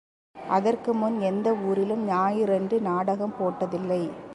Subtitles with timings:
[0.35, 4.03] அதற்குமுன் எந்த ஊரிலும் ஞாயிறன்று நாடகம் போட்டதில்லை.